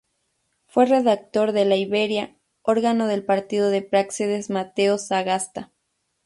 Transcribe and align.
Fue 0.65 0.87
redactor 0.87 1.51
de 1.51 1.63
"La 1.63 1.75
Iberia", 1.75 2.35
órgano 2.63 3.05
del 3.05 3.23
partido 3.23 3.69
de 3.69 3.83
Práxedes 3.83 4.49
Mateo 4.49 4.97
Sagasta. 4.97 5.71